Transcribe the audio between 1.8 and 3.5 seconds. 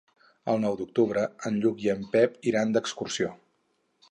i en Pep iran d'excursió.